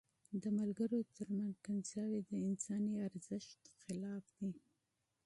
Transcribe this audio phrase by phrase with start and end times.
[0.41, 4.51] د ملګرو تر منځ کنځاوي د انساني ارزښت خلاف دي.